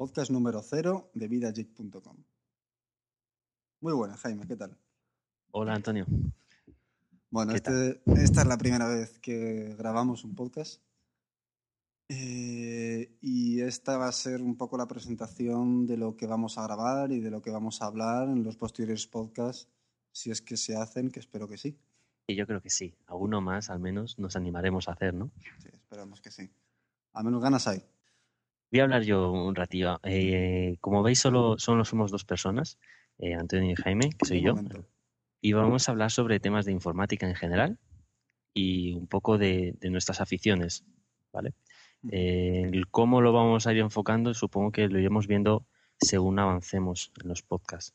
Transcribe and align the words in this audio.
podcast 0.00 0.30
número 0.30 0.62
cero 0.62 1.10
de 1.12 1.28
vidajit.com. 1.28 2.16
Muy 3.82 3.92
buena, 3.92 4.16
Jaime, 4.16 4.46
¿qué 4.46 4.56
tal? 4.56 4.74
Hola, 5.50 5.74
Antonio. 5.74 6.06
Bueno, 7.28 7.52
este, 7.52 8.00
esta 8.06 8.40
es 8.40 8.46
la 8.46 8.56
primera 8.56 8.88
vez 8.88 9.18
que 9.18 9.74
grabamos 9.76 10.24
un 10.24 10.34
podcast. 10.34 10.80
Eh, 12.08 13.14
y 13.20 13.60
esta 13.60 13.98
va 13.98 14.08
a 14.08 14.12
ser 14.12 14.40
un 14.40 14.56
poco 14.56 14.78
la 14.78 14.86
presentación 14.86 15.86
de 15.86 15.98
lo 15.98 16.16
que 16.16 16.26
vamos 16.26 16.56
a 16.56 16.62
grabar 16.62 17.12
y 17.12 17.20
de 17.20 17.30
lo 17.30 17.42
que 17.42 17.50
vamos 17.50 17.82
a 17.82 17.84
hablar 17.84 18.30
en 18.30 18.42
los 18.42 18.56
posteriores 18.56 19.06
podcasts, 19.06 19.68
si 20.12 20.30
es 20.30 20.40
que 20.40 20.56
se 20.56 20.76
hacen, 20.76 21.10
que 21.10 21.20
espero 21.20 21.46
que 21.46 21.58
sí. 21.58 21.76
Y 22.26 22.36
yo 22.36 22.46
creo 22.46 22.62
que 22.62 22.70
sí. 22.70 22.94
Alguno 23.06 23.42
más, 23.42 23.68
al 23.68 23.80
menos, 23.80 24.18
nos 24.18 24.34
animaremos 24.34 24.88
a 24.88 24.92
hacer, 24.92 25.12
¿no? 25.12 25.30
Sí, 25.58 25.68
esperamos 25.70 26.22
que 26.22 26.30
sí. 26.30 26.48
A 27.12 27.22
menos 27.22 27.42
ganas 27.42 27.66
hay. 27.66 27.84
Voy 28.70 28.80
a 28.80 28.84
hablar 28.84 29.02
yo 29.02 29.32
un 29.32 29.54
ratillo. 29.54 29.98
Eh, 30.04 30.76
como 30.80 31.02
veis, 31.02 31.18
solo, 31.18 31.58
solo 31.58 31.84
somos 31.84 32.12
dos 32.12 32.24
personas, 32.24 32.78
eh, 33.18 33.34
Antonio 33.34 33.72
y 33.72 33.74
Jaime, 33.74 34.10
que 34.16 34.26
soy 34.26 34.42
yo. 34.42 34.54
Y 35.40 35.52
vamos 35.54 35.88
a 35.88 35.92
hablar 35.92 36.12
sobre 36.12 36.38
temas 36.38 36.66
de 36.66 36.72
informática 36.72 37.26
en 37.26 37.34
general 37.34 37.78
y 38.54 38.94
un 38.94 39.08
poco 39.08 39.38
de, 39.38 39.76
nuestras 39.82 40.20
aficiones, 40.20 40.84
¿vale? 41.32 41.54
Eh, 42.10 42.70
el 42.72 42.88
cómo 42.88 43.20
lo 43.20 43.32
vamos 43.32 43.66
a 43.66 43.72
ir 43.72 43.78
enfocando, 43.78 44.34
supongo 44.34 44.70
que 44.70 44.88
lo 44.88 44.98
iremos 44.98 45.26
viendo 45.26 45.66
según 45.98 46.38
avancemos 46.38 47.12
en 47.20 47.28
los 47.28 47.42
podcasts. 47.42 47.94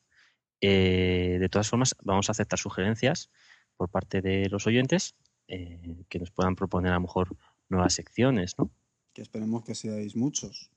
de 0.60 1.48
todas 1.50 1.70
formas, 1.70 1.96
vamos 2.04 2.30
a 2.30 2.34
aceptar 2.34 2.60
sugerencias 2.60 3.30
por 3.78 3.90
parte 3.90 4.22
de 4.22 4.50
los 4.50 4.68
oyentes 4.68 5.16
que 5.48 6.20
nos 6.20 6.32
puedan 6.32 6.56
proponer 6.56 6.92
a 6.92 6.96
lo 6.96 7.02
mejor 7.02 7.36
nuevas 7.70 7.94
secciones, 7.94 8.56
¿no? 8.58 8.72
que 9.16 9.22
esperemos 9.22 9.64
que 9.64 9.74
seáis 9.74 10.16
muchos. 10.16 10.70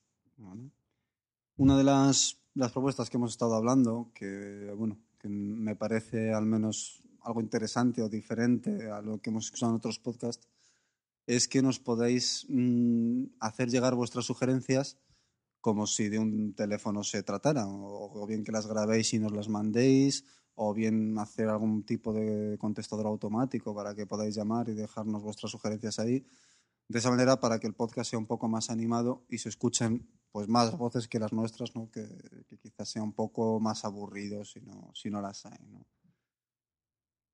Una 1.56 1.77
de 1.77 1.84
las, 1.84 2.38
propuestas 2.73 3.10
que 3.10 3.16
hemos 3.16 3.33
estado 3.33 3.55
hablando, 3.55 4.10
que 4.15 4.72
bueno, 4.77 4.98
que 5.19 5.28
me 5.28 5.75
parece 5.75 6.33
al 6.33 6.47
menos 6.47 7.03
algo 7.22 7.41
interesante 7.41 8.03
o 8.03 8.08
diferente 8.08 8.91
a 8.91 9.03
lo 9.03 9.20
que 9.20 9.30
hemos 9.30 9.47
escuchado 9.47 9.72
en 9.72 9.77
otros 9.77 9.98
podcasts, 9.98 10.47
es 11.27 11.48
que 11.48 11.61
nos 11.61 11.78
podéis 11.80 12.47
mm, 12.48 13.25
hacer 13.41 13.69
llegar 13.69 13.95
vuestras 13.95 14.25
sugerencias 14.25 14.97
como 15.61 15.86
si 15.86 16.08
de 16.08 16.19
un 16.19 16.55
teléfono 16.55 17.02
se 17.02 17.23
tratara, 17.25 17.67
o, 17.67 18.23
o, 18.23 18.27
bien 18.27 18.45
que 18.45 18.52
las 18.52 18.67
grabéis 18.67 19.12
y 19.12 19.19
nos 19.19 19.33
las 19.33 19.48
mandéis, 19.48 20.25
o 20.55 20.73
bien 20.73 21.19
hacer 21.19 21.48
algún 21.48 21.83
tipo 21.84 22.12
de 22.12 22.56
contestador 22.58 23.06
automático 23.06 23.75
para 23.75 23.95
que 23.95 24.06
podáis 24.06 24.36
llamar 24.36 24.69
y 24.69 24.75
dejarnos 24.75 25.23
vuestras 25.23 25.50
sugerencias 25.50 25.98
ahí 25.98 26.25
de 26.89 26.98
esa 26.98 27.11
manera 27.11 27.39
para 27.39 27.58
que 27.58 27.67
el 27.67 27.75
podcast 27.75 28.11
sea 28.11 28.19
un 28.19 28.27
poco 28.27 28.48
más 28.48 28.70
animado 28.70 29.25
y 29.28 29.39
se 29.39 29.50
escuchen 29.50 30.08
pues 30.32 30.48
más 30.48 30.76
voces 30.76 31.08
que 31.08 31.18
las 31.18 31.32
nuestras, 31.32 31.74
¿no? 31.74 31.90
que, 31.90 32.06
quizás 32.60 32.88
sea 32.88 33.02
un 33.02 33.12
poco 33.12 33.60
más 33.60 33.84
aburrido 33.84 34.44
si 34.44 34.60
no, 34.60 34.90
si 34.94 35.10
no 35.10 35.20
las 35.20 35.46
hay. 35.46 35.58
¿no? 35.66 35.86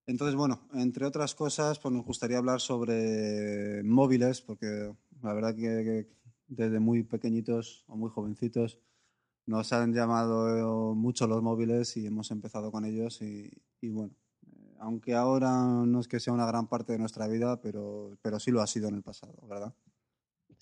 Entonces, 0.06 0.36
bueno, 0.36 0.68
entre 0.74 1.06
otras 1.06 1.34
cosas, 1.34 1.78
pues 1.78 1.94
nos 1.94 2.04
gustaría 2.04 2.38
hablar 2.38 2.60
sobre 2.60 3.82
móviles, 3.82 4.40
porque 4.42 4.94
la 5.22 5.32
verdad 5.32 5.54
que, 5.54 6.08
desde 6.46 6.78
muy 6.78 7.02
pequeñitos 7.02 7.84
o 7.88 7.96
muy 7.96 8.10
jovencitos 8.10 8.78
nos 9.46 9.72
han 9.72 9.92
llamado 9.92 10.94
mucho 10.94 11.26
los 11.26 11.42
móviles 11.42 11.96
y 11.96 12.06
hemos 12.06 12.30
empezado 12.30 12.70
con 12.70 12.84
ellos 12.84 13.20
y 13.22 13.50
bueno, 13.82 14.14
aunque 14.84 15.14
ahora 15.14 15.50
no 15.86 16.00
es 16.00 16.08
que 16.08 16.20
sea 16.20 16.32
una 16.32 16.46
gran 16.46 16.68
parte 16.68 16.92
de 16.92 16.98
nuestra 16.98 17.26
vida, 17.26 17.60
pero, 17.60 18.16
pero 18.22 18.38
sí 18.38 18.50
lo 18.50 18.60
ha 18.60 18.66
sido 18.66 18.88
en 18.88 18.96
el 18.96 19.02
pasado, 19.02 19.34
¿verdad? 19.48 19.74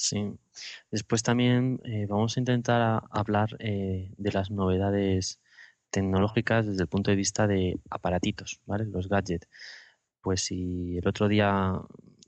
Sí. 0.02 0.36
Después 0.90 1.22
también 1.22 1.80
eh, 1.84 2.06
vamos 2.08 2.36
a 2.36 2.40
intentar 2.40 3.04
hablar 3.08 3.50
eh, 3.60 4.12
de 4.16 4.32
las 4.32 4.50
novedades 4.50 5.38
tecnológicas 5.90 6.66
desde 6.66 6.82
el 6.82 6.88
punto 6.88 7.12
de 7.12 7.16
vista 7.16 7.46
de 7.46 7.78
aparatitos, 7.88 8.60
¿vale? 8.66 8.84
Los 8.86 9.08
gadgets. 9.08 9.46
Pues 10.20 10.42
si 10.42 10.98
el 10.98 11.06
otro 11.06 11.28
día 11.28 11.80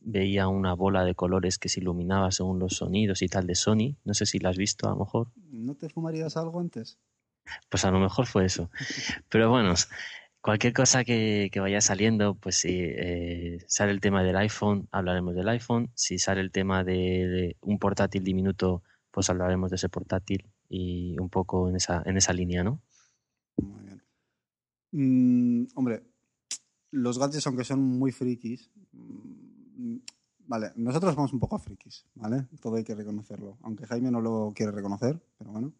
veía 0.02 0.46
una 0.46 0.74
bola 0.74 1.04
de 1.04 1.16
colores 1.16 1.58
que 1.58 1.68
se 1.68 1.80
iluminaba 1.80 2.30
según 2.30 2.60
los 2.60 2.76
sonidos 2.76 3.22
y 3.22 3.26
tal 3.26 3.48
de 3.48 3.56
Sony, 3.56 3.96
no 4.04 4.14
sé 4.14 4.24
si 4.24 4.38
la 4.38 4.50
has 4.50 4.56
visto 4.56 4.86
a 4.86 4.90
lo 4.90 4.98
mejor. 4.98 5.32
¿No 5.50 5.74
te 5.74 5.88
fumarías 5.88 6.36
algo 6.36 6.60
antes? 6.60 6.96
Pues 7.70 7.84
a 7.84 7.90
lo 7.90 7.98
mejor 7.98 8.26
fue 8.26 8.44
eso. 8.44 8.70
Pero 9.28 9.50
bueno, 9.50 9.74
Cualquier 10.44 10.74
cosa 10.74 11.04
que, 11.04 11.50
vaya 11.58 11.80
saliendo, 11.80 12.34
pues 12.34 12.56
si 12.56 12.68
eh, 12.70 13.64
sale 13.66 13.92
el 13.92 14.02
tema 14.02 14.22
del 14.22 14.36
iPhone, 14.36 14.86
hablaremos 14.92 15.34
del 15.34 15.48
iPhone. 15.48 15.90
Si 15.94 16.18
sale 16.18 16.42
el 16.42 16.50
tema 16.50 16.84
de, 16.84 17.56
un 17.62 17.78
portátil 17.78 18.22
diminuto, 18.22 18.82
pues 19.10 19.30
hablaremos 19.30 19.70
de 19.70 19.76
ese 19.76 19.88
portátil 19.88 20.52
y 20.68 21.18
un 21.18 21.30
poco 21.30 21.70
en 21.70 21.76
esa, 21.76 22.02
en 22.04 22.18
esa 22.18 22.34
línea, 22.34 22.62
¿no? 22.62 22.82
Muy 23.56 23.84
bien. 23.84 24.02
Mm, 24.92 25.68
hombre, 25.76 26.02
los 26.90 27.18
gadgets, 27.18 27.46
aunque 27.46 27.64
son 27.64 27.80
muy 27.80 28.12
frikis, 28.12 28.70
mm, 28.92 29.96
vale, 30.40 30.72
nosotros 30.76 31.14
somos 31.14 31.32
un 31.32 31.40
poco 31.40 31.58
frikis, 31.58 32.04
¿vale? 32.16 32.48
Todo 32.60 32.76
hay 32.76 32.84
que 32.84 32.94
reconocerlo. 32.94 33.56
Aunque 33.62 33.86
Jaime 33.86 34.10
no 34.10 34.20
lo 34.20 34.52
quiere 34.54 34.72
reconocer, 34.72 35.18
pero 35.38 35.52
bueno. 35.52 35.72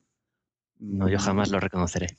No, 0.79 1.07
yo 1.07 1.19
jamás 1.19 1.51
lo 1.51 1.61
reconoceré 1.61 2.17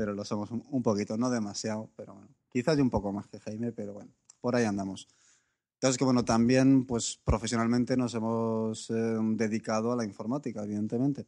pero 0.00 0.14
lo 0.14 0.24
somos 0.24 0.50
un, 0.50 0.82
poquito, 0.82 1.18
no 1.18 1.28
demasiado, 1.28 1.90
pero 1.94 2.14
bueno, 2.14 2.30
quizás 2.48 2.78
un 2.78 2.88
poco 2.88 3.12
más 3.12 3.26
que 3.26 3.38
Jaime, 3.38 3.70
pero 3.70 3.92
bueno, 3.92 4.10
por 4.40 4.56
ahí 4.56 4.64
andamos. 4.64 5.06
Entonces, 5.74 5.98
que 5.98 6.04
bueno, 6.04 6.24
también 6.24 6.86
pues 6.86 7.20
profesionalmente 7.22 7.98
nos 7.98 8.14
hemos 8.14 8.88
eh, 8.88 8.94
dedicado 8.94 9.92
a 9.92 9.96
la 9.96 10.06
informática, 10.06 10.64
evidentemente. 10.64 11.26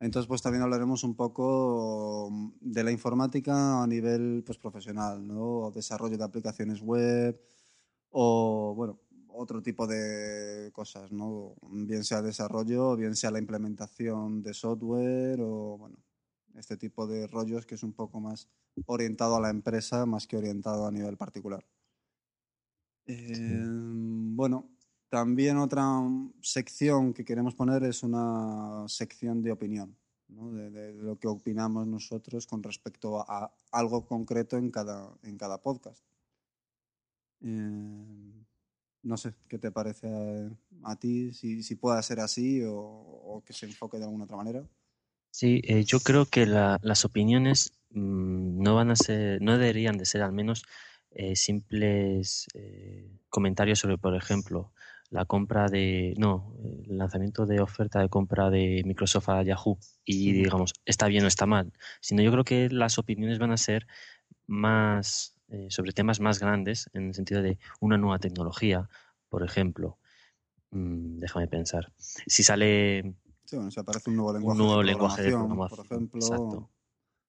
Entonces, 0.00 0.26
pues 0.26 0.40
también 0.40 0.62
hablaremos 0.62 1.04
un 1.04 1.14
poco 1.14 2.30
de 2.62 2.82
la 2.82 2.90
informática 2.90 3.82
a 3.82 3.86
nivel 3.86 4.42
pues 4.42 4.56
profesional, 4.56 5.28
¿no? 5.28 5.70
Desarrollo 5.74 6.16
de 6.16 6.24
aplicaciones 6.24 6.80
web 6.80 7.38
o, 8.08 8.72
bueno, 8.74 9.00
otro 9.28 9.60
tipo 9.60 9.86
de 9.86 10.70
cosas, 10.72 11.12
¿no? 11.12 11.56
Bien 11.60 12.04
sea 12.04 12.22
desarrollo, 12.22 12.96
bien 12.96 13.16
sea 13.16 13.30
la 13.30 13.38
implementación 13.38 14.42
de 14.42 14.54
software 14.54 15.42
o, 15.42 15.76
bueno, 15.76 15.98
este 16.56 16.76
tipo 16.76 17.06
de 17.06 17.26
rollos 17.26 17.66
que 17.66 17.74
es 17.74 17.82
un 17.82 17.92
poco 17.92 18.20
más 18.20 18.48
orientado 18.86 19.36
a 19.36 19.40
la 19.40 19.50
empresa 19.50 20.06
más 20.06 20.26
que 20.26 20.36
orientado 20.36 20.86
a 20.86 20.90
nivel 20.90 21.16
particular. 21.16 21.64
Eh, 23.06 23.62
bueno, 23.66 24.70
también 25.08 25.58
otra 25.58 25.84
sección 26.40 27.12
que 27.12 27.24
queremos 27.24 27.54
poner 27.54 27.84
es 27.84 28.02
una 28.02 28.84
sección 28.88 29.42
de 29.42 29.52
opinión, 29.52 29.96
de, 30.28 30.94
lo 30.94 31.18
que 31.18 31.28
opinamos 31.28 31.86
nosotros 31.86 32.46
con 32.46 32.62
respecto 32.62 33.20
a, 33.20 33.52
algo 33.70 34.06
concreto 34.06 34.56
en 34.56 34.70
cada, 34.70 35.12
en 35.22 35.36
cada 35.36 35.60
podcast. 35.60 36.02
Eh, 37.42 38.44
no 39.02 39.16
sé, 39.18 39.34
¿qué 39.48 39.58
te 39.58 39.70
parece 39.70 40.08
a, 40.82 40.96
ti? 40.96 41.32
Si, 41.34 41.62
si 41.62 41.74
pueda 41.74 42.02
ser 42.02 42.20
así 42.20 42.62
o, 42.62 42.74
o 42.74 43.44
que 43.44 43.52
se 43.52 43.66
enfoque 43.66 43.98
de 43.98 44.04
alguna 44.04 44.24
otra 44.24 44.38
manera. 44.38 44.66
Sí, 45.34 45.60
eh, 45.64 45.82
yo 45.82 45.98
creo 45.98 46.26
que 46.26 46.46
las 46.46 47.04
opiniones 47.04 47.72
mm, 47.90 48.62
no 48.62 48.76
van 48.76 48.92
a 48.92 48.96
ser, 48.96 49.42
no 49.42 49.58
deberían 49.58 49.98
de 49.98 50.06
ser 50.06 50.22
al 50.22 50.30
menos 50.30 50.62
eh, 51.10 51.34
simples 51.34 52.46
eh, 52.54 53.10
comentarios 53.30 53.80
sobre, 53.80 53.98
por 53.98 54.14
ejemplo, 54.14 54.72
la 55.10 55.24
compra 55.24 55.66
de, 55.66 56.14
no, 56.18 56.54
el 56.86 56.98
lanzamiento 56.98 57.46
de 57.46 57.60
oferta 57.60 57.98
de 57.98 58.08
compra 58.08 58.48
de 58.48 58.82
Microsoft 58.86 59.28
a 59.28 59.42
Yahoo 59.42 59.76
y 60.04 60.30
digamos, 60.30 60.72
está 60.84 61.08
bien 61.08 61.24
o 61.24 61.26
está 61.26 61.46
mal, 61.46 61.72
sino 62.00 62.22
yo 62.22 62.30
creo 62.30 62.44
que 62.44 62.68
las 62.70 62.98
opiniones 62.98 63.40
van 63.40 63.50
a 63.50 63.56
ser 63.56 63.88
más 64.46 65.34
sobre 65.68 65.92
temas 65.92 66.20
más 66.20 66.38
grandes 66.38 66.88
en 66.92 67.08
el 67.08 67.14
sentido 67.14 67.42
de 67.42 67.58
una 67.80 67.98
nueva 67.98 68.20
tecnología, 68.20 68.88
por 69.28 69.42
ejemplo. 69.42 69.98
Mm, 70.70 71.18
déjame 71.18 71.48
pensar. 71.48 71.92
Si 71.98 72.44
sale 72.44 73.14
Sí, 73.44 73.56
bueno, 73.56 73.70
si 73.70 73.80
aparece 73.80 74.10
un 74.10 74.16
nuevo 74.16 74.82
lenguaje, 74.82 75.22
de, 75.22 75.30
programación, 75.30 75.68
por 75.68 75.86
ejemplo. 75.86 76.70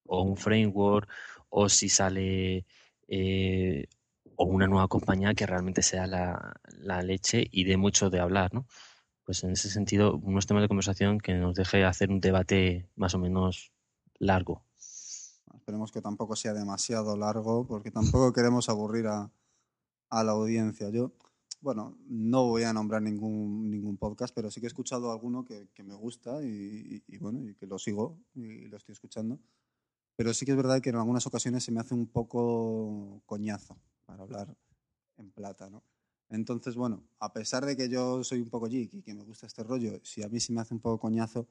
O 0.07 0.21
un 0.21 0.37
framework, 0.37 1.09
o 1.49 1.67
si 1.67 1.89
sale 1.89 2.65
eh, 3.07 3.87
o 4.35 4.45
una 4.45 4.67
nueva 4.67 4.87
compañía 4.87 5.33
que 5.33 5.45
realmente 5.45 5.81
sea 5.81 6.07
la, 6.07 6.53
la, 6.77 7.01
leche 7.01 7.47
y 7.51 7.63
dé 7.63 7.77
mucho 7.77 8.09
de 8.09 8.19
hablar, 8.19 8.53
¿no? 8.53 8.65
Pues 9.23 9.43
en 9.43 9.51
ese 9.51 9.69
sentido, 9.69 10.17
unos 10.17 10.45
temas 10.45 10.61
de 10.61 10.67
conversación 10.67 11.19
que 11.19 11.33
nos 11.33 11.55
deje 11.55 11.83
hacer 11.83 12.11
un 12.11 12.19
debate 12.21 12.87
más 12.95 13.15
o 13.15 13.19
menos 13.19 13.71
largo. 14.19 14.63
Esperemos 15.55 15.91
que 15.91 16.01
tampoco 16.01 16.35
sea 16.35 16.53
demasiado 16.53 17.17
largo, 17.17 17.65
porque 17.65 17.89
tampoco 17.89 18.31
queremos 18.33 18.69
aburrir 18.69 19.07
a, 19.07 19.31
a 20.09 20.23
la 20.23 20.33
audiencia. 20.33 20.89
Yo, 20.91 21.11
bueno, 21.65 21.97
no 22.07 22.43
voy 22.45 22.61
a 22.61 22.71
nombrar 22.73 23.01
ningún, 23.01 23.71
ningún 23.71 23.97
podcast, 23.97 24.31
pero 24.35 24.51
sí 24.51 24.59
que 24.59 24.67
he 24.67 24.69
escuchado 24.69 25.11
alguno 25.11 25.43
que, 25.43 25.67
me 25.83 25.95
gusta 25.95 26.43
y, 26.43 27.01
bueno, 27.17 27.41
y 27.41 27.55
que 27.55 27.65
lo 27.65 27.79
sigo 27.79 28.19
y 28.35 28.67
lo 28.67 28.77
estoy 28.77 28.93
escuchando. 28.93 29.39
Pero 30.15 30.31
sí 30.35 30.45
que 30.45 30.51
es 30.51 30.57
verdad 30.57 30.79
que 30.79 30.91
en 30.91 30.97
algunas 30.97 31.25
ocasiones 31.25 31.63
se 31.63 31.71
me 31.71 31.79
hace 31.79 31.95
un 31.95 32.05
poco 32.05 33.23
coñazo 33.25 33.79
para 34.05 34.21
hablar 34.21 34.55
en 35.17 35.31
plata, 35.31 35.67
¿no? 35.67 35.81
Entonces, 36.29 36.75
bueno, 36.75 37.03
a 37.19 37.33
pesar 37.33 37.65
de 37.65 37.75
que 37.75 37.89
yo 37.89 38.23
soy 38.23 38.41
un 38.41 38.49
poco 38.51 38.67
geek 38.67 38.93
y 38.93 39.01
que 39.01 39.15
me 39.15 39.23
gusta 39.23 39.47
este 39.47 39.63
rollo, 39.63 39.99
si 40.03 40.21
a 40.21 40.29
mí 40.29 40.39
se 40.39 40.53
me 40.53 40.61
hace 40.61 40.75
un 40.75 40.81
poco 40.81 40.99
coñazo, 40.99 41.47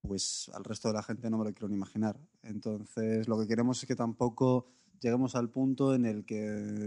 pues 0.00 0.50
al 0.52 0.64
resto 0.64 0.88
de 0.88 0.94
la 0.94 1.04
gente 1.04 1.30
no 1.30 1.38
me 1.38 1.44
lo 1.44 1.52
quiero 1.52 1.68
ni 1.68 1.76
imaginar. 1.76 2.18
Entonces, 2.42 3.28
lo 3.28 3.38
que 3.38 3.46
queremos 3.46 3.80
es 3.80 3.86
que 3.86 3.94
tampoco 3.94 4.66
lleguemos 5.00 5.34
al 5.34 5.50
punto 5.50 5.94
en 5.94 6.06
el 6.06 6.24
que 6.24 6.40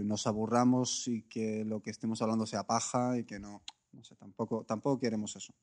nos 0.04 0.26
aburramos 0.26 1.08
y 1.08 1.22
que 1.22 1.64
lo 1.64 1.82
que 1.82 1.90
estemos 1.90 2.20
hablando 2.22 2.46
sea 2.46 2.66
paja 2.66 3.18
y 3.18 3.24
que 3.24 3.38
no, 3.38 3.62
no 3.92 4.04
sé, 4.04 4.16
tampoco, 4.16 4.64
tampoco 4.64 4.98
queremos 4.98 5.36
eso. 5.36 5.54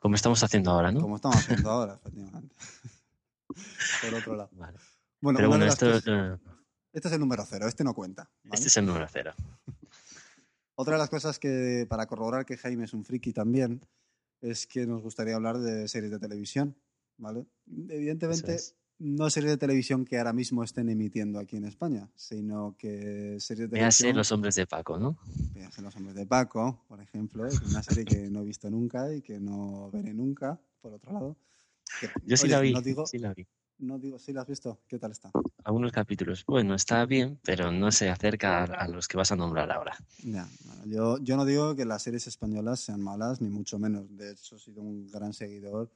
Como 0.00 0.14
estamos 0.14 0.42
haciendo 0.42 0.70
ahora, 0.70 0.92
¿no? 0.92 1.00
Como 1.00 1.16
estamos 1.16 1.38
haciendo 1.38 1.70
ahora, 1.70 1.94
efectivamente. 2.00 2.54
Por 4.02 4.14
otro 4.14 4.36
lado. 4.36 4.50
Bueno, 5.20 5.36
Pero 5.36 5.48
bueno, 5.48 5.64
esto... 5.64 5.90
Este 6.90 7.08
es 7.08 7.14
el 7.14 7.20
número 7.20 7.44
cero, 7.46 7.68
este 7.68 7.84
no 7.84 7.94
cuenta. 7.94 8.30
Este 8.50 8.68
es 8.68 8.76
el 8.76 8.86
número 8.86 9.06
cero. 9.12 9.32
Otra 10.74 10.94
de 10.94 10.98
las 10.98 11.10
cosas 11.10 11.38
que, 11.38 11.86
para 11.88 12.06
corroborar 12.06 12.46
que 12.46 12.56
Jaime 12.56 12.84
es 12.84 12.94
un 12.94 13.04
friki 13.04 13.32
también, 13.32 13.84
es 14.40 14.66
que 14.66 14.86
nos 14.86 15.02
gustaría 15.02 15.34
hablar 15.34 15.58
de 15.58 15.88
series 15.88 16.12
de 16.12 16.18
televisión, 16.18 16.76
¿vale? 17.16 17.46
Evidentemente, 17.66 18.56
no 18.98 19.30
series 19.30 19.52
de 19.52 19.56
televisión 19.58 20.04
que 20.04 20.18
ahora 20.18 20.32
mismo 20.32 20.64
estén 20.64 20.88
emitiendo 20.88 21.38
aquí 21.38 21.56
en 21.56 21.64
España, 21.64 22.08
sino 22.16 22.74
que 22.78 23.36
series 23.38 23.70
de 23.70 23.76
televisión... 23.76 24.16
Los 24.16 24.32
Hombres 24.32 24.54
de 24.56 24.66
Paco, 24.66 24.98
¿no? 24.98 25.16
Véase 25.54 25.82
Los 25.82 25.94
Hombres 25.96 26.16
de 26.16 26.26
Paco, 26.26 26.84
por 26.88 27.00
ejemplo, 27.00 27.46
es 27.46 27.60
una 27.60 27.82
serie 27.82 28.04
que 28.04 28.28
no 28.30 28.40
he 28.40 28.44
visto 28.44 28.68
nunca 28.70 29.14
y 29.14 29.22
que 29.22 29.38
no 29.38 29.90
veré 29.90 30.12
nunca, 30.12 30.60
por 30.80 30.94
otro 30.94 31.12
lado. 31.12 31.36
Yo 32.24 32.36
sí, 32.36 32.48
la 32.48 32.60
vi, 32.60 32.74
sí 33.06 33.18
la 33.18 33.32
vi. 33.34 33.46
No 33.78 33.96
digo, 33.96 34.18
¿sí 34.18 34.32
la 34.32 34.40
has 34.40 34.48
visto? 34.48 34.80
¿Qué 34.88 34.98
tal 34.98 35.12
está? 35.12 35.30
Algunos 35.62 35.92
capítulos. 35.92 36.44
Bueno, 36.46 36.74
está 36.74 37.06
bien, 37.06 37.38
pero 37.44 37.70
no 37.70 37.92
se 37.92 38.10
acerca 38.10 38.64
a, 38.64 38.88
los 38.88 39.06
que 39.06 39.16
vas 39.16 39.30
a 39.30 39.36
nombrar 39.36 39.70
ahora. 39.70 39.96
Ya, 40.24 40.48
yo, 40.84 41.18
yo 41.18 41.36
no 41.36 41.44
digo 41.44 41.76
que 41.76 41.84
las 41.84 42.02
series 42.02 42.26
españolas 42.26 42.80
sean 42.80 43.00
malas, 43.00 43.40
ni 43.40 43.48
mucho 43.48 43.78
menos. 43.78 44.04
De 44.16 44.32
hecho, 44.32 44.56
he 44.56 44.58
sido 44.58 44.82
un 44.82 45.08
gran 45.08 45.32
seguidor 45.32 45.92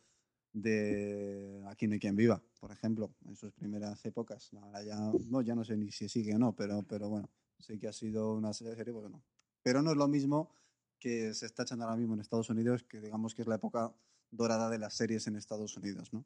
de 0.52 1.62
Aquí 1.68 1.86
no 1.86 1.94
hay 1.94 2.00
quien 2.00 2.16
viva, 2.16 2.42
por 2.60 2.72
ejemplo, 2.72 3.14
en 3.26 3.36
sus 3.36 3.52
primeras 3.52 4.04
épocas. 4.04 4.50
Ahora 4.54 4.82
ya 4.82 4.96
no, 5.28 5.42
ya 5.42 5.54
no 5.54 5.64
sé 5.64 5.76
ni 5.76 5.90
si 5.90 6.08
sigue 6.08 6.34
o 6.34 6.38
no, 6.38 6.54
pero, 6.54 6.82
pero 6.82 7.08
bueno, 7.08 7.30
sí 7.58 7.78
que 7.78 7.88
ha 7.88 7.92
sido 7.92 8.34
una 8.34 8.52
serie, 8.52 8.92
pues 8.92 9.10
no. 9.10 9.22
Pero 9.62 9.82
no 9.82 9.90
es 9.92 9.96
lo 9.96 10.08
mismo 10.08 10.54
que 10.98 11.34
se 11.34 11.46
está 11.46 11.62
echando 11.62 11.84
ahora 11.84 11.96
mismo 11.96 12.14
en 12.14 12.20
Estados 12.20 12.50
Unidos, 12.50 12.84
que 12.84 13.00
digamos 13.00 13.34
que 13.34 13.42
es 13.42 13.48
la 13.48 13.56
época 13.56 13.94
dorada 14.30 14.70
de 14.70 14.78
las 14.78 14.94
series 14.94 15.26
en 15.26 15.36
Estados 15.36 15.76
Unidos, 15.76 16.12
¿no? 16.12 16.24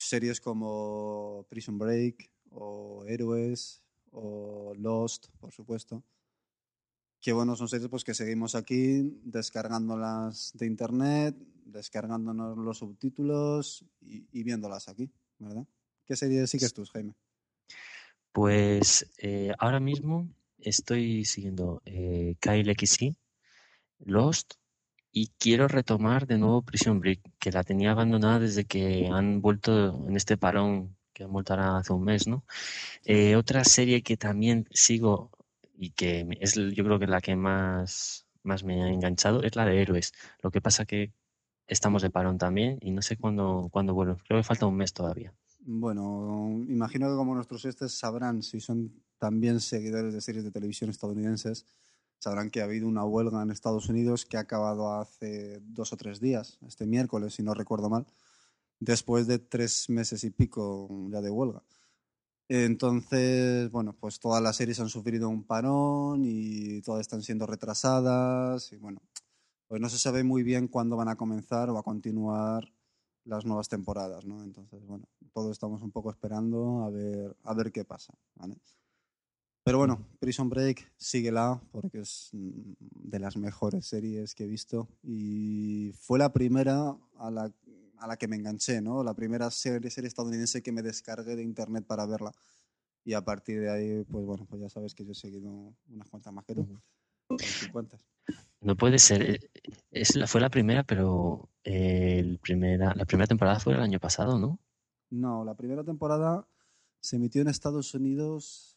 series 0.00 0.40
como 0.40 1.46
Prison 1.48 1.78
Break 1.78 2.30
o 2.50 3.04
Héroes 3.06 3.82
o 4.10 4.72
Lost, 4.76 5.28
por 5.38 5.52
supuesto. 5.52 6.02
Que 7.20 7.32
bueno, 7.32 7.54
son 7.56 7.68
series 7.68 7.88
pues, 7.88 8.04
que 8.04 8.14
seguimos 8.14 8.54
aquí 8.54 9.20
descargándolas 9.24 10.52
de 10.54 10.66
internet, 10.66 11.36
descargándonos 11.64 12.56
los 12.56 12.78
subtítulos 12.78 13.84
y, 14.00 14.42
viéndolas 14.42 14.88
aquí, 14.88 15.10
¿verdad? 15.38 15.66
¿Qué 16.06 16.16
series 16.16 16.50
sigues 16.50 16.72
tú, 16.72 16.84
Jaime? 16.86 17.14
Pues 18.32 19.10
eh, 19.18 19.52
ahora 19.58 19.80
mismo 19.80 20.28
estoy 20.58 21.24
siguiendo 21.24 21.82
eh, 21.84 22.36
Kyle 22.40 22.74
XC, 22.74 23.16
Lost, 24.00 24.54
y 25.12 25.32
quiero 25.38 25.68
retomar 25.68 26.26
de 26.26 26.38
nuevo 26.38 26.62
Prison 26.62 27.00
Break, 27.00 27.20
que 27.38 27.50
la 27.50 27.64
tenía 27.64 27.90
abandonada 27.92 28.38
desde 28.38 28.64
que 28.64 29.08
han 29.10 29.40
vuelto 29.40 30.06
en 30.08 30.16
este 30.16 30.36
parón 30.36 30.96
que 31.12 31.24
han 31.24 31.32
vuelto 31.32 31.52
ahora 31.52 31.78
hace 31.78 31.92
un 31.92 32.04
mes, 32.04 32.26
¿no? 32.28 32.44
Eh, 33.04 33.36
otra 33.36 33.64
serie 33.64 34.02
que 34.02 34.16
también 34.16 34.68
sigo 34.70 35.30
y 35.80 35.90
que 35.90 36.26
es 36.40 36.54
yo 36.54 36.84
creo 36.84 36.98
que 36.98 37.06
la 37.06 37.20
que 37.20 37.34
más, 37.34 38.26
más 38.42 38.62
me 38.64 38.82
ha 38.82 38.88
enganchado 38.88 39.42
es 39.42 39.56
la 39.56 39.64
de 39.64 39.80
Héroes. 39.80 40.12
Lo 40.42 40.50
que 40.50 40.60
pasa 40.60 40.84
que 40.84 41.12
estamos 41.66 42.02
de 42.02 42.10
parón 42.10 42.38
también 42.38 42.78
y 42.82 42.90
no 42.90 43.02
sé 43.02 43.16
cuándo, 43.16 43.68
cuándo 43.72 43.94
vuelven. 43.94 44.16
Creo 44.28 44.38
que 44.38 44.44
falta 44.44 44.66
un 44.66 44.76
mes 44.76 44.92
todavía. 44.92 45.32
Bueno, 45.60 46.64
imagino 46.68 47.08
que 47.08 47.16
como 47.16 47.34
nuestros 47.34 47.64
estes 47.64 47.92
sabrán 47.92 48.42
si 48.42 48.60
son 48.60 48.92
también 49.18 49.60
seguidores 49.60 50.14
de 50.14 50.20
series 50.20 50.44
de 50.44 50.50
televisión 50.50 50.90
estadounidenses, 50.90 51.66
Sabrán 52.20 52.50
que 52.50 52.60
ha 52.60 52.64
habido 52.64 52.86
una 52.86 53.02
huelga 53.02 53.42
en 53.42 53.50
Estados 53.50 53.88
Unidos 53.88 54.26
que 54.26 54.36
ha 54.36 54.40
acabado 54.40 54.92
hace 54.92 55.58
dos 55.62 55.94
o 55.94 55.96
tres 55.96 56.20
días, 56.20 56.58
este 56.68 56.84
miércoles, 56.84 57.32
si 57.32 57.42
no 57.42 57.54
recuerdo 57.54 57.88
mal, 57.88 58.06
después 58.78 59.26
de 59.26 59.38
tres 59.38 59.88
meses 59.88 60.22
y 60.24 60.30
pico 60.30 60.86
ya 61.08 61.22
de 61.22 61.30
huelga. 61.30 61.62
Entonces, 62.52 63.70
bueno, 63.70 63.92
pues 63.92 64.18
todas 64.18 64.42
las 64.42 64.56
series 64.56 64.80
han 64.80 64.88
sufrido 64.88 65.28
un 65.28 65.44
parón 65.44 66.24
y 66.24 66.82
todas 66.82 67.02
están 67.02 67.22
siendo 67.22 67.46
retrasadas 67.46 68.72
y 68.72 68.76
bueno, 68.76 69.00
pues 69.68 69.80
no 69.80 69.88
se 69.88 69.98
sabe 69.98 70.24
muy 70.24 70.42
bien 70.42 70.66
cuándo 70.66 70.96
van 70.96 71.06
a 71.06 71.14
comenzar 71.14 71.70
o 71.70 71.78
a 71.78 71.84
continuar 71.84 72.64
las 73.24 73.44
nuevas 73.44 73.68
temporadas, 73.68 74.24
¿no? 74.24 74.42
Entonces, 74.42 74.84
bueno, 74.84 75.04
todos 75.32 75.52
estamos 75.52 75.80
un 75.82 75.92
poco 75.92 76.10
esperando 76.10 76.82
a 76.82 76.90
ver, 76.90 77.36
a 77.44 77.54
ver 77.54 77.70
qué 77.70 77.84
pasa, 77.84 78.14
¿vale? 78.34 78.56
Pero 79.62 79.78
bueno, 79.78 80.04
Prison 80.18 80.48
Break, 80.48 80.92
síguela 80.96 81.62
porque 81.70 82.00
es 82.00 82.30
de 82.32 83.20
las 83.20 83.36
mejores 83.36 83.86
series 83.86 84.34
que 84.34 84.42
he 84.42 84.48
visto 84.48 84.88
y 85.04 85.92
fue 86.00 86.18
la 86.18 86.32
primera 86.32 86.96
a 87.16 87.30
la, 87.30 87.52
a 88.00 88.06
la 88.06 88.16
que 88.16 88.28
me 88.28 88.36
enganché, 88.36 88.80
¿no? 88.80 89.04
La 89.04 89.14
primera 89.14 89.50
serie, 89.50 89.90
serie 89.90 90.08
estadounidense 90.08 90.62
que 90.62 90.72
me 90.72 90.82
descargué 90.82 91.36
de 91.36 91.42
internet 91.42 91.84
para 91.86 92.06
verla. 92.06 92.32
Y 93.04 93.14
a 93.14 93.24
partir 93.24 93.60
de 93.60 93.70
ahí, 93.70 94.04
pues 94.04 94.24
bueno, 94.24 94.46
pues 94.48 94.60
ya 94.60 94.68
sabes 94.68 94.94
que 94.94 95.04
yo 95.04 95.12
he 95.12 95.14
seguido 95.14 95.74
unas 95.88 96.08
cuantas 96.08 96.32
más 96.32 96.44
que 96.44 96.54
tú. 96.54 96.66
No 98.60 98.76
puede 98.76 98.98
ser. 98.98 99.22
Eh, 99.22 99.40
es 99.90 100.16
la, 100.16 100.26
fue 100.26 100.40
la 100.40 100.50
primera, 100.50 100.82
pero 100.84 101.48
eh, 101.64 102.18
el 102.18 102.38
primera, 102.38 102.94
la 102.94 103.04
primera 103.06 103.26
temporada 103.26 103.58
fue 103.60 103.74
el 103.74 103.80
año 103.80 104.00
pasado, 104.00 104.38
¿no? 104.38 104.58
No, 105.10 105.44
la 105.44 105.54
primera 105.54 105.82
temporada 105.82 106.46
se 107.00 107.16
emitió 107.16 107.40
en 107.40 107.48
Estados 107.48 107.94
Unidos 107.94 108.70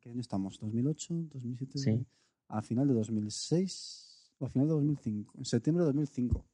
¿Qué 0.00 0.10
año 0.10 0.20
estamos? 0.20 0.60
¿2008? 0.60 1.30
¿2007? 1.30 1.78
Sí. 1.78 2.06
A 2.48 2.62
final 2.62 2.88
de 2.88 2.94
2006 2.94 4.32
o 4.38 4.46
a 4.46 4.48
final 4.48 4.68
de 4.68 4.74
2005. 4.74 5.34
En 5.38 5.44
septiembre 5.44 5.84
de 5.84 5.86
2005. 5.86 6.44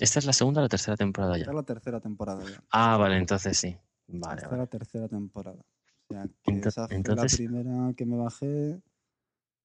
¿Esta 0.00 0.18
es 0.18 0.26
la 0.26 0.32
segunda 0.32 0.60
o 0.60 0.64
la 0.64 0.68
tercera 0.68 0.96
temporada 0.96 1.36
ya? 1.36 1.42
Esta 1.42 1.52
es 1.52 1.56
la 1.56 1.62
tercera 1.62 2.00
temporada 2.00 2.44
ya. 2.44 2.62
Ah, 2.70 2.96
vale, 2.96 3.16
entonces 3.16 3.56
sí. 3.56 3.76
Vale, 4.08 4.42
Esta 4.42 4.54
es 4.54 4.58
la 4.58 4.66
tercera 4.66 5.08
temporada. 5.08 5.64
O 6.08 6.14
sea, 6.14 6.28
que 6.42 6.58
esa 6.58 6.88
fue 6.88 7.14
la 7.14 7.26
primera 7.26 7.94
que 7.94 8.04
me 8.04 8.16
bajé 8.16 8.82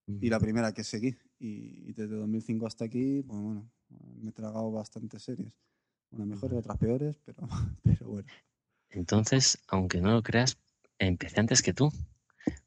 y 0.07 0.29
la 0.29 0.39
primera 0.39 0.73
que 0.73 0.83
seguí. 0.83 1.15
Y, 1.39 1.93
desde 1.93 2.15
2005 2.15 2.67
hasta 2.67 2.85
aquí, 2.85 3.23
pues 3.23 3.39
bueno, 3.39 3.69
me 4.21 4.29
he 4.29 4.33
tragado 4.33 4.71
bastantes 4.71 5.23
series. 5.23 5.57
Unas 6.11 6.27
mejores, 6.27 6.59
otras 6.59 6.77
peores, 6.77 7.19
pero, 7.25 7.47
pero 7.83 8.07
bueno. 8.07 8.27
Entonces, 8.89 9.57
aunque 9.67 9.99
no 10.01 10.11
lo 10.11 10.23
creas, 10.23 10.57
empecé 10.99 11.39
antes 11.39 11.61
que 11.61 11.73
tú, 11.73 11.91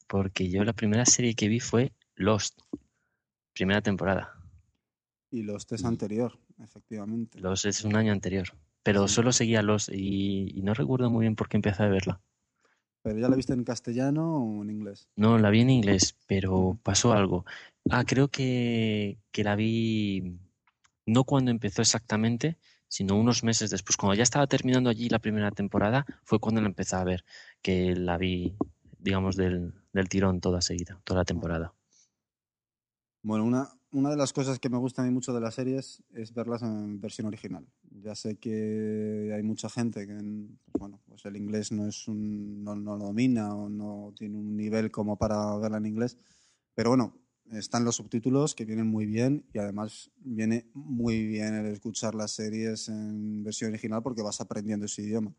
porque 0.06 0.50
yo 0.50 0.64
la 0.64 0.72
primera 0.72 1.06
serie 1.06 1.34
que 1.34 1.48
vi 1.48 1.60
fue 1.60 1.92
Lost, 2.16 2.60
primera 3.54 3.80
temporada. 3.80 4.34
Y 5.30 5.42
Lost 5.42 5.72
es 5.72 5.84
anterior, 5.84 6.38
efectivamente. 6.62 7.40
Lost 7.40 7.66
es 7.66 7.84
un 7.84 7.96
año 7.96 8.12
anterior, 8.12 8.48
pero 8.82 9.08
solo 9.08 9.32
seguía 9.32 9.62
Lost 9.62 9.90
y, 9.92 10.60
no 10.62 10.74
recuerdo 10.74 11.10
muy 11.10 11.22
bien 11.22 11.36
por 11.36 11.48
qué 11.48 11.56
empecé 11.56 11.82
a 11.82 11.88
verla. 11.88 12.20
¿Pero 13.02 13.18
ya 13.18 13.28
la 13.28 13.36
viste 13.36 13.52
en 13.52 13.64
castellano 13.64 14.36
o 14.36 14.62
en 14.62 14.70
inglés? 14.70 15.08
No, 15.16 15.38
la 15.38 15.50
vi 15.50 15.60
en 15.60 15.70
inglés, 15.70 16.16
pero 16.26 16.78
pasó 16.82 17.12
algo. 17.12 17.44
Ah, 17.90 18.04
creo 18.04 18.28
que, 18.28 19.18
que 19.30 19.44
la 19.44 19.56
vi 19.56 20.38
no 21.06 21.24
cuando 21.24 21.50
empezó 21.50 21.80
exactamente, 21.80 22.58
sino 22.88 23.16
unos 23.16 23.44
meses 23.44 23.70
después. 23.70 23.96
Cuando 23.96 24.14
ya 24.14 24.22
estaba 24.22 24.46
terminando 24.46 24.90
allí 24.90 25.08
la 25.08 25.20
primera 25.20 25.50
temporada, 25.50 26.04
fue 26.24 26.38
cuando 26.38 26.60
la 26.60 26.68
empecé 26.68 26.96
a 26.96 27.04
ver, 27.04 27.24
que 27.62 27.94
la 27.94 28.18
vi, 28.18 28.56
digamos, 28.98 29.36
del, 29.36 29.74
del 29.92 30.08
tirón 30.08 30.40
toda 30.40 30.60
seguida, 30.60 31.00
toda 31.04 31.20
la 31.20 31.24
temporada. 31.24 31.72
Bueno, 33.22 33.44
una, 33.44 33.68
una 33.92 34.10
de 34.10 34.16
las 34.16 34.32
cosas 34.32 34.58
que 34.58 34.68
me 34.68 34.78
gusta 34.78 35.02
a 35.02 35.04
mí 35.04 35.10
mucho 35.10 35.32
de 35.32 35.40
las 35.40 35.54
series 35.54 36.02
es 36.12 36.34
verlas 36.34 36.62
en 36.62 37.00
versión 37.00 37.26
original. 37.26 37.66
Ya 38.02 38.14
sé 38.14 38.36
que 38.36 39.32
hay 39.34 39.42
mucha 39.42 39.68
gente 39.68 40.06
que, 40.06 40.14
bueno, 40.78 41.00
pues 41.06 41.24
el 41.24 41.36
inglés 41.36 41.72
no 41.72 41.86
es 41.86 42.06
un, 42.08 42.62
no, 42.62 42.74
no 42.74 42.96
lo 42.96 43.06
domina 43.06 43.54
o 43.54 43.68
no 43.68 44.12
tiene 44.16 44.36
un 44.36 44.56
nivel 44.56 44.90
como 44.90 45.16
para 45.16 45.56
verla 45.56 45.78
en 45.78 45.86
inglés, 45.86 46.18
pero 46.74 46.90
bueno, 46.90 47.14
están 47.52 47.84
los 47.84 47.96
subtítulos 47.96 48.54
que 48.54 48.64
vienen 48.64 48.86
muy 48.86 49.06
bien 49.06 49.46
y 49.52 49.58
además 49.58 50.10
viene 50.18 50.66
muy 50.74 51.26
bien 51.26 51.54
el 51.54 51.66
escuchar 51.66 52.14
las 52.14 52.32
series 52.32 52.88
en 52.88 53.42
versión 53.42 53.70
original 53.70 54.02
porque 54.02 54.22
vas 54.22 54.40
aprendiendo 54.40 54.86
ese 54.86 55.02
idioma. 55.02 55.34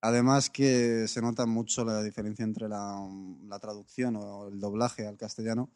Además 0.00 0.50
que 0.50 1.08
se 1.08 1.22
nota 1.22 1.46
mucho 1.46 1.84
la 1.84 2.02
diferencia 2.02 2.44
entre 2.44 2.68
la, 2.68 3.08
traducción 3.60 4.16
o 4.16 4.48
el 4.48 4.60
doblaje 4.60 5.06
al 5.06 5.16
castellano 5.16 5.70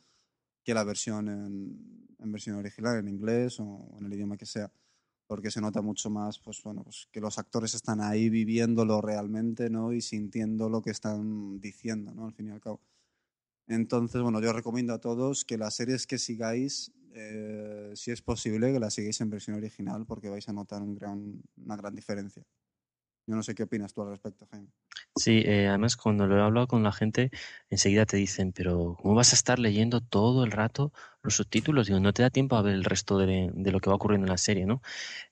que 0.70 0.74
la 0.74 0.84
versión 0.84 1.28
en, 1.28 2.30
versión 2.30 2.54
original, 2.54 2.98
en 2.98 3.08
inglés 3.08 3.58
o 3.58 3.88
en 3.98 4.06
el 4.06 4.12
idioma 4.12 4.36
que 4.36 4.46
sea, 4.46 4.70
porque 5.26 5.50
se 5.50 5.60
nota 5.60 5.82
mucho 5.82 6.10
más 6.10 6.38
pues, 6.38 6.62
bueno, 6.62 6.84
pues 6.84 7.08
que 7.10 7.20
los 7.20 7.40
actores 7.40 7.74
están 7.74 8.00
ahí 8.00 8.30
viviéndolo 8.30 9.00
realmente 9.00 9.68
¿no? 9.68 9.92
y 9.92 10.00
sintiendo 10.00 10.68
lo 10.68 10.80
que 10.80 10.90
están 10.90 11.60
diciendo, 11.60 12.14
¿no? 12.14 12.26
al 12.26 12.34
fin 12.34 12.46
y 12.46 12.50
al 12.50 12.60
cabo. 12.60 12.80
Entonces, 13.66 14.22
bueno, 14.22 14.40
yo 14.40 14.52
recomiendo 14.52 14.94
a 14.94 15.00
todos 15.00 15.44
que 15.44 15.58
las 15.58 15.74
series 15.74 16.06
que 16.06 16.18
sigáis 16.18 16.92
eh, 17.14 17.90
si 17.96 18.12
es 18.12 18.22
posible, 18.22 18.72
que 18.72 18.78
la 18.78 18.90
sigáis 18.90 19.20
en 19.20 19.30
versión 19.30 19.56
original 19.56 20.06
porque 20.06 20.28
vais 20.28 20.48
a 20.48 20.52
notar 20.52 20.82
una 20.82 21.76
gran 21.76 21.96
diferencia. 21.96 22.44
Yo 23.26 23.36
no 23.36 23.42
sé 23.42 23.54
qué 23.54 23.64
opinas 23.64 23.92
tú 23.92 24.02
al 24.02 24.10
respecto, 24.10 24.46
Jaime. 24.50 24.68
Sí, 25.16 25.42
eh, 25.44 25.68
además 25.68 25.96
cuando 25.96 26.26
lo 26.26 26.36
he 26.36 26.42
hablado 26.42 26.66
con 26.66 26.82
la 26.82 26.92
gente, 26.92 27.30
enseguida 27.68 28.06
te 28.06 28.16
dicen, 28.16 28.52
pero 28.52 28.96
¿cómo 29.00 29.14
vas 29.14 29.32
a 29.32 29.36
estar 29.36 29.58
leyendo 29.58 30.00
todo 30.00 30.44
el 30.44 30.52
rato 30.52 30.92
los 31.22 31.36
subtítulos? 31.36 31.86
Digo, 31.86 32.00
no 32.00 32.12
te 32.12 32.22
da 32.22 32.30
tiempo 32.30 32.56
a 32.56 32.62
ver 32.62 32.74
el 32.74 32.84
resto 32.84 33.18
de, 33.18 33.52
lo 33.54 33.80
que 33.80 33.90
va 33.90 33.96
ocurriendo 33.96 34.26
en 34.26 34.30
la 34.30 34.38
serie, 34.38 34.66
¿no? 34.66 34.82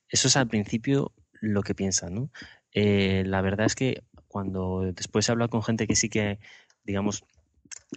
Eso 0.09 0.29
es 0.29 0.37
al 0.37 0.49
principio 0.49 1.13
lo 1.41 1.63
que 1.63 1.75
piensan, 1.75 2.15
¿no? 2.15 2.31
Eh, 2.73 3.25
la 3.27 3.41
verdad 3.41 3.67
es 3.67 3.75
que 3.75 4.03
cuando 4.27 4.93
después 4.93 5.29
he 5.29 5.33
hablado 5.33 5.51
con 5.51 5.63
gente 5.63 5.87
que 5.87 5.97
sí 5.97 6.09
que, 6.09 6.39
digamos, 6.85 7.25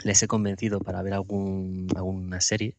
les 0.03 0.21
he 0.23 0.27
convencido 0.27 0.79
para 0.79 1.01
ver 1.01 1.13
algún, 1.13 1.87
alguna 1.95 2.41
serie, 2.41 2.77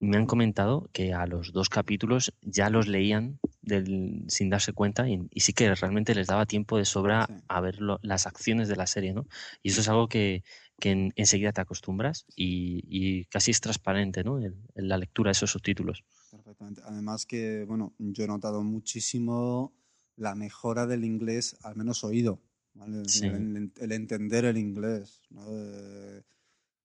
me 0.00 0.16
han 0.16 0.26
comentado 0.26 0.88
que 0.92 1.12
a 1.12 1.26
los 1.26 1.52
dos 1.52 1.68
capítulos 1.68 2.32
ya 2.42 2.70
los 2.70 2.86
leían 2.86 3.40
del, 3.62 4.24
sin 4.28 4.48
darse 4.48 4.72
cuenta 4.72 5.08
y, 5.08 5.28
sí 5.36 5.52
que 5.52 5.74
realmente 5.74 6.14
les 6.14 6.28
daba 6.28 6.46
tiempo 6.46 6.78
de 6.78 6.84
sobra 6.84 7.28
a 7.48 7.60
ver 7.60 7.78
las 8.02 8.26
acciones 8.26 8.68
de 8.68 8.76
la 8.76 8.86
serie, 8.86 9.12
¿no? 9.12 9.26
Y 9.62 9.70
eso 9.70 9.80
es 9.80 9.88
algo 9.88 10.08
que, 10.08 10.44
que 10.78 11.12
enseguida 11.16 11.52
te 11.52 11.60
acostumbras 11.60 12.26
y, 12.36 13.24
casi 13.26 13.50
es 13.50 13.60
transparente, 13.60 14.22
¿no? 14.22 14.38
En, 14.40 14.54
la 14.74 14.96
lectura 14.96 15.28
de 15.28 15.32
esos 15.32 15.50
subtítulos. 15.50 16.04
Perfectamente. 16.30 16.82
Además 16.84 17.26
que, 17.26 17.64
bueno, 17.66 17.94
yo 17.98 18.24
he 18.24 18.28
notado 18.28 18.62
muchísimo 18.62 19.72
la 20.16 20.34
mejora 20.34 20.86
del 20.86 21.04
inglés, 21.04 21.56
al 21.62 21.76
menos 21.76 22.04
oído, 22.04 22.40
el, 22.86 23.92
entender 23.92 24.44
el 24.44 24.58
inglés, 24.58 25.20
¿no? 25.30 25.44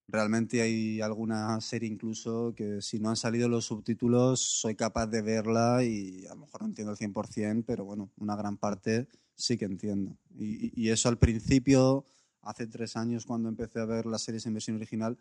Realmente 0.08 0.62
hay 0.62 1.02
alguna 1.02 1.60
serie 1.62 1.90
incluso 1.90 2.54
que 2.56 2.82
si 2.82 3.00
no 3.00 3.10
han 3.10 3.16
salido 3.16 3.48
los 3.48 3.66
subtítulos 3.66 4.42
soy 4.42 4.76
capaz 4.76 5.08
de 5.08 5.22
verla 5.22 5.84
y 5.84 6.26
a 6.26 6.36
lo 6.36 6.42
mejor 6.42 6.62
no 6.62 6.68
entiendo 6.68 6.92
el 6.92 6.98
100%, 6.98 7.64
pero 7.66 7.86
bueno, 7.86 8.12
una 8.18 8.36
gran 8.36 8.58
parte 8.58 9.08
sí 9.36 9.58
que 9.58 9.66
entiendo. 9.66 10.18
Y, 10.38 10.90
eso 10.90 11.10
al 11.10 11.18
principio, 11.18 12.06
hace 12.42 12.68
tres 12.68 12.98
años 12.98 13.26
cuando 13.26 13.50
empecé 13.50 13.80
a 13.80 13.86
ver 13.86 14.06
las 14.06 14.24
series 14.24 14.46
en 14.46 14.54
versión 14.54 14.76
original, 14.76 15.18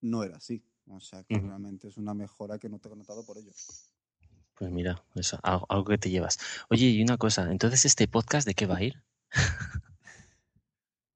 no 0.00 0.24
era 0.24 0.36
así. 0.36 0.62
O 0.88 1.00
sea 1.00 1.24
que 1.24 1.38
realmente 1.38 1.88
es 1.88 1.96
una 1.96 2.14
mejora 2.14 2.58
que 2.58 2.68
no 2.68 2.78
tengo 2.78 2.96
notado 2.96 3.24
por 3.24 3.38
ello. 3.38 3.52
Pues 4.54 4.70
mira, 4.70 5.02
eso, 5.14 5.38
algo 5.42 5.84
que 5.84 5.98
te 5.98 6.10
llevas. 6.10 6.38
Oye, 6.68 6.86
y 6.86 7.02
una 7.02 7.16
cosa, 7.16 7.50
entonces 7.50 7.84
este 7.84 8.08
podcast 8.08 8.46
de 8.46 8.54
qué 8.54 8.66
va 8.66 8.76
a 8.78 8.82
ir? 8.82 9.02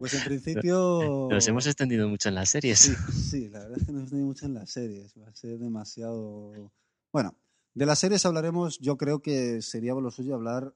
Pues 0.00 0.14
en 0.14 0.24
principio. 0.24 1.28
Nos 1.30 1.46
hemos 1.46 1.66
extendido 1.66 2.08
mucho 2.08 2.30
en 2.30 2.34
las 2.34 2.48
series. 2.48 2.78
Sí, 2.78 3.48
la 3.50 3.60
verdad 3.60 3.78
es 3.78 3.84
que 3.84 3.92
nos 3.92 4.00
hemos 4.00 4.02
extendido 4.04 4.26
mucho 4.26 4.46
en 4.46 4.54
las 4.54 4.70
series. 4.70 5.14
Va 5.20 5.28
a 5.28 5.34
ser 5.34 5.58
demasiado. 5.58 6.72
Bueno, 7.12 7.36
de 7.74 7.86
las 7.86 7.98
series 7.98 8.24
hablaremos. 8.24 8.78
Yo 8.78 8.96
creo 8.96 9.20
que 9.20 9.60
sería 9.60 9.92
lo 9.92 10.10
suyo 10.10 10.34
hablar 10.34 10.74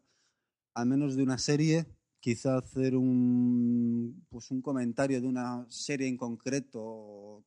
al 0.74 0.86
menos 0.86 1.16
de 1.16 1.22
una 1.22 1.38
serie. 1.38 1.86
Quizá 2.20 2.58
hacer 2.58 2.96
un, 2.96 4.26
pues 4.28 4.50
un 4.50 4.60
comentario 4.60 5.20
de 5.22 5.26
una 5.26 5.64
serie 5.70 6.06
en 6.06 6.18
concreto, 6.18 7.44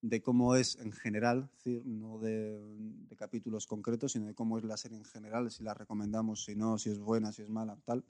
de 0.00 0.22
cómo 0.22 0.56
es 0.56 0.76
en 0.76 0.92
general, 0.92 1.50
decir, 1.52 1.82
no 1.86 2.18
de, 2.18 2.60
de 3.08 3.16
capítulos 3.16 3.66
concretos, 3.66 4.12
sino 4.12 4.26
de 4.26 4.34
cómo 4.34 4.56
es 4.58 4.64
la 4.64 4.76
serie 4.78 4.98
en 4.98 5.04
general, 5.04 5.50
si 5.50 5.62
la 5.62 5.72
recomendamos, 5.72 6.44
si 6.44 6.54
no, 6.54 6.78
si 6.78 6.90
es 6.90 6.98
buena, 6.98 7.32
si 7.32 7.42
es 7.42 7.50
mala, 7.50 7.78
tal. 7.84 8.04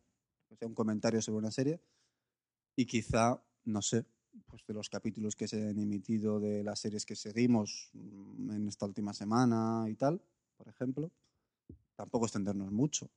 O 0.49 0.57
sea, 0.57 0.67
un 0.67 0.75
comentario 0.75 1.23
sobre 1.23 1.39
una 1.39 1.51
serie 1.53 1.81
y 2.77 2.87
quizá, 2.87 3.41
no 3.65 3.83
sé, 3.83 4.05
pues 4.47 4.65
de 4.67 4.75
los 4.75 4.89
capítulos 4.89 5.37
que 5.37 5.47
se 5.47 5.69
han 5.69 5.79
emitido 5.79 6.41
de 6.41 6.65
las 6.65 6.81
series 6.81 7.05
que 7.07 7.15
seguimos 7.15 7.91
mm, 7.93 8.51
en 8.51 8.69
esta 8.69 8.87
última 8.87 9.13
semana 9.13 9.85
y 9.89 9.95
tal, 9.95 10.21
por 10.57 10.69
ejemplo, 10.69 11.11
tampoco 11.95 12.27
extendernos 12.27 12.73
mucho, 12.73 13.09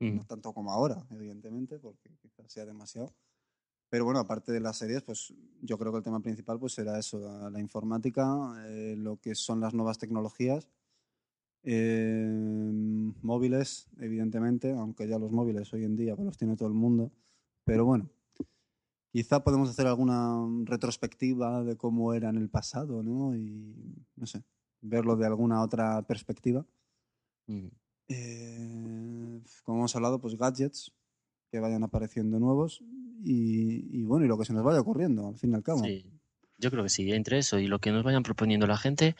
mm. 0.00 0.16
no 0.16 0.24
tanto 0.24 0.52
como 0.52 0.70
ahora, 0.70 1.06
evidentemente, 1.10 1.78
porque 1.78 2.10
quizás 2.20 2.52
sea 2.52 2.66
demasiado. 2.66 3.14
Pero 3.88 4.04
bueno, 4.04 4.20
aparte 4.20 4.52
de 4.52 4.60
las 4.60 4.78
series, 4.78 5.02
pues 5.02 5.34
yo 5.62 5.76
creo 5.76 5.90
que 5.90 5.98
el 5.98 6.04
tema 6.04 6.20
principal 6.20 6.60
pues 6.60 6.74
será 6.74 6.98
eso, 6.98 7.50
la, 7.50 7.60
informática, 7.60 8.54
eh, 8.68 8.94
lo 8.96 9.16
que 9.16 9.34
son 9.34 9.60
las 9.60 9.74
nuevas 9.74 9.98
tecnologías, 9.98 10.68
eh, 11.64 12.24
móviles, 13.22 13.88
evidentemente, 13.98 14.72
aunque 14.72 15.08
ya 15.08 15.18
los 15.18 15.32
móviles 15.32 15.72
hoy 15.72 15.84
en 15.84 15.96
día 15.96 16.14
pues, 16.14 16.24
los 16.24 16.38
tiene 16.38 16.56
todo 16.56 16.68
el 16.68 16.74
mundo, 16.74 17.10
pero 17.64 17.84
bueno, 17.84 18.08
Quizá 19.12 19.42
podemos 19.42 19.68
hacer 19.68 19.86
alguna 19.86 20.46
retrospectiva 20.64 21.64
de 21.64 21.76
cómo 21.76 22.14
era 22.14 22.30
en 22.30 22.36
el 22.36 22.48
pasado, 22.48 23.02
¿no? 23.02 23.34
Y, 23.34 23.74
no 24.16 24.26
sé, 24.26 24.44
verlo 24.80 25.16
de 25.16 25.26
alguna 25.26 25.62
otra 25.62 26.02
perspectiva. 26.02 26.64
Mm. 27.46 27.66
Eh, 28.08 29.42
como 29.64 29.78
hemos 29.78 29.96
hablado, 29.96 30.20
pues 30.20 30.36
gadgets 30.36 30.92
que 31.50 31.60
vayan 31.60 31.82
apareciendo 31.82 32.38
nuevos 32.38 32.82
y, 33.22 34.02
bueno, 34.04 34.24
y 34.24 34.28
lo 34.28 34.38
que 34.38 34.44
se 34.44 34.52
nos 34.52 34.64
vaya 34.64 34.80
ocurriendo, 34.80 35.28
al 35.28 35.36
fin 35.36 35.50
y 35.50 35.54
al 35.54 35.62
cabo. 35.62 35.82
Sí, 35.84 36.06
yo 36.58 36.70
creo 36.70 36.82
que 36.82 36.88
sí, 36.88 37.10
entre 37.12 37.38
eso 37.38 37.58
y 37.58 37.66
lo 37.66 37.80
que 37.80 37.90
nos 37.90 38.04
vayan 38.04 38.22
proponiendo 38.22 38.66
la 38.66 38.76
gente, 38.76 39.16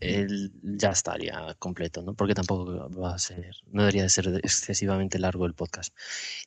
el, 0.00 0.52
ya 0.62 0.90
estaría 0.90 1.54
completo, 1.58 2.02
¿no? 2.02 2.14
Porque 2.14 2.34
tampoco 2.34 2.90
va 2.90 3.14
a 3.14 3.18
ser, 3.18 3.56
no 3.70 3.82
debería 3.82 4.02
de 4.02 4.08
ser 4.08 4.28
excesivamente 4.42 5.18
largo 5.18 5.46
el 5.46 5.54
podcast. 5.54 5.94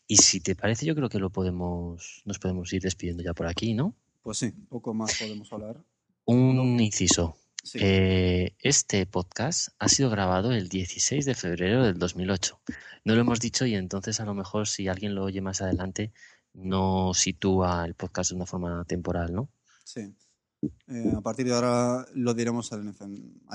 Y 0.07 0.17
si 0.17 0.39
te 0.39 0.55
parece, 0.55 0.85
yo 0.85 0.95
creo 0.95 1.09
que 1.09 1.19
lo 1.19 1.29
podemos, 1.29 2.21
nos 2.25 2.39
podemos 2.39 2.71
ir 2.73 2.81
despidiendo 2.81 3.23
ya 3.23 3.33
por 3.33 3.47
aquí, 3.47 3.73
¿no? 3.73 3.95
Pues 4.21 4.37
sí, 4.37 4.51
poco 4.69 4.93
más 4.93 5.17
podemos 5.17 5.51
hablar. 5.51 5.83
Un 6.25 6.79
inciso. 6.79 7.35
Eh, 7.75 8.55
este 8.59 9.05
podcast 9.05 9.69
ha 9.77 9.87
sido 9.87 10.09
grabado 10.09 10.51
el 10.51 10.67
16 10.67 11.25
de 11.25 11.35
febrero 11.35 11.83
del 11.83 11.99
2008. 11.99 12.59
No 13.03 13.15
lo 13.15 13.21
hemos 13.21 13.39
dicho 13.39 13.65
y 13.65 13.75
entonces 13.75 14.19
a 14.19 14.25
lo 14.25 14.33
mejor 14.33 14.67
si 14.67 14.87
alguien 14.87 15.15
lo 15.15 15.23
oye 15.23 15.41
más 15.41 15.61
adelante 15.61 16.11
no 16.53 17.13
sitúa 17.13 17.85
el 17.85 17.95
podcast 17.95 18.31
de 18.31 18.35
una 18.35 18.45
forma 18.45 18.83
temporal, 18.85 19.33
¿no? 19.33 19.49
Sí. 19.83 20.13
Eh, 20.61 21.13
a 21.15 21.21
partir 21.21 21.45
de 21.45 21.53
ahora 21.53 22.05
lo 22.13 22.33
diremos 22.33 22.71
al, 22.71 22.81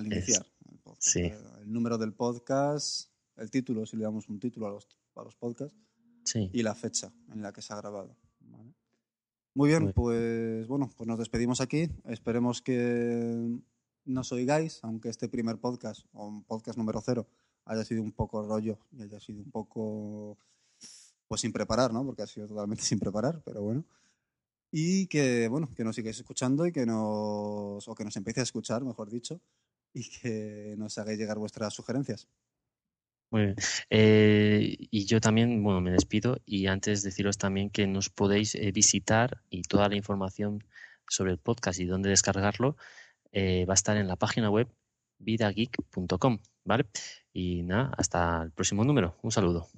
iniciar. 0.05 0.47
el, 1.15 1.23
el, 1.63 1.73
número 1.73 1.99
del 1.99 2.13
podcast, 2.13 3.11
el 3.37 3.51
título, 3.51 3.87
si 3.87 3.97
le 3.97 4.05
damos 4.05 4.29
un 4.29 4.41
título 4.41 4.67
a 4.67 4.71
los, 4.71 4.89
a 5.15 5.23
los 5.23 5.37
podcasts, 5.37 5.77
y 6.35 6.63
la 6.63 6.75
fecha 6.75 7.13
en 7.33 7.43
la 7.43 7.53
que 7.53 7.63
se 7.63 7.73
ha 7.73 7.77
grabado. 7.77 8.17
Muy 9.55 9.69
bien, 9.71 9.93
pues 9.93 10.67
bueno, 10.67 10.91
pues 10.97 11.07
nos 11.07 11.19
despedimos 11.19 11.61
aquí. 11.61 11.89
Esperemos 12.05 12.61
que 12.61 13.59
nos 14.05 14.33
oigáis, 14.33 14.81
aunque 14.83 15.09
este 15.09 15.29
primer 15.29 15.59
podcast, 15.59 16.05
o 16.13 16.27
un 16.27 16.45
podcast 16.45 16.77
número 16.77 17.01
cero, 17.01 17.27
haya 17.65 17.85
sido 17.85 18.03
un 18.03 18.13
poco 18.13 18.47
rollo 18.47 18.79
y 18.93 19.03
haya 19.03 19.21
sido 19.21 19.41
un 19.41 19.51
poco 19.51 20.37
pues 21.29 21.41
sin 21.41 21.53
preparar, 21.53 21.93
¿no? 21.93 22.05
Porque 22.05 22.23
ha 22.23 22.27
sido 22.27 22.47
totalmente 22.47 22.83
sin 22.85 22.99
preparar, 22.99 23.43
pero 23.45 23.63
bueno 23.63 23.85
y 24.71 25.07
que, 25.07 25.49
bueno, 25.49 25.73
que 25.75 25.85
nos 25.85 25.97
sigáis 25.97 26.19
escuchando 26.19 26.67
y 26.67 26.73
que 26.73 26.87
nos, 26.87 27.87
o 27.89 27.95
que 27.95 28.05
nos 28.05 28.17
empiece 28.17 28.41
a 28.41 28.45
escuchar, 28.45 28.85
mejor 28.85 29.11
dicho, 29.11 29.41
y 29.93 30.09
que 30.09 30.75
nos 30.77 30.99
hagáis 30.99 31.19
llegar 31.19 31.39
vuestras 31.39 31.75
sugerencias. 31.75 32.29
Muy 33.31 33.43
bien. 33.43 33.57
Eh, 33.91 34.77
y 34.91 35.07
yo 35.07 35.21
también, 35.21 35.63
bueno, 35.63 35.81
me 35.81 35.91
despido 35.91 36.39
y 36.47 36.67
antes 36.67 37.03
deciros 37.03 37.39
también 37.39 37.71
que 37.71 37.87
nos 37.87 38.09
podéis 38.09 38.55
eh, 38.55 38.71
visitar 38.73 39.43
y 39.51 39.63
toda 39.63 39.89
la 39.89 39.97
información 39.97 40.65
sobre 41.09 41.33
el 41.33 41.39
podcast 41.39 41.81
y 41.81 41.87
dónde 41.87 42.11
descargarlo 42.11 42.77
eh, 43.33 43.65
va 43.67 43.75
a 43.75 43.75
estar 43.75 43.97
en 43.97 44.09
la 44.09 44.17
página 44.17 44.51
web 44.51 44.69
vidageek.com, 45.19 46.39
¿vale? 46.65 46.87
Y 47.33 47.63
nada, 47.63 47.93
hasta 47.97 48.43
el 48.43 48.53
próximo 48.53 48.85
número. 48.85 49.17
Un 49.23 49.33
saludo. 49.33 49.69